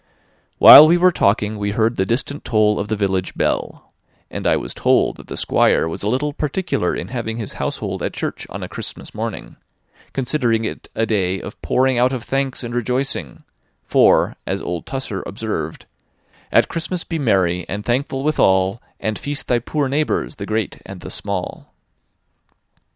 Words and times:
While 0.57 0.87
we 0.87 0.97
were 0.97 1.11
talking 1.11 1.59
we 1.59 1.73
heard 1.73 1.95
the 1.95 2.07
distant 2.07 2.43
toll 2.43 2.79
of 2.79 2.87
the 2.87 2.95
village 2.95 3.35
bell, 3.35 3.93
and 4.31 4.47
I 4.47 4.57
was 4.57 4.73
told 4.73 5.17
that 5.17 5.27
the 5.27 5.37
Squire 5.37 5.87
was 5.87 6.01
a 6.01 6.07
little 6.07 6.33
particular 6.33 6.95
in 6.95 7.09
having 7.09 7.37
his 7.37 7.53
household 7.61 8.01
at 8.01 8.11
church 8.11 8.47
on 8.49 8.63
a 8.63 8.67
Christmas 8.67 9.13
morning; 9.13 9.57
considering 10.11 10.65
it 10.65 10.89
a 10.95 11.05
day 11.05 11.39
of 11.39 11.61
pouring 11.61 11.99
out 11.99 12.13
of 12.13 12.23
thanks 12.23 12.63
and 12.63 12.73
rejoicing; 12.73 13.43
for, 13.83 14.35
as 14.47 14.59
old 14.59 14.87
Tusser 14.87 15.21
observed: 15.27 15.85
"At 16.51 16.67
Christmas 16.67 17.03
be 17.03 17.19
merry, 17.19 17.63
and 17.69 17.85
thankful 17.85 18.23
withal, 18.23 18.81
And 18.99 19.19
feast 19.19 19.47
thy 19.47 19.59
poor 19.59 19.87
neighbours, 19.87 20.37
the 20.37 20.47
great 20.47 20.79
and 20.83 21.01
the 21.01 21.11
small." 21.11 21.71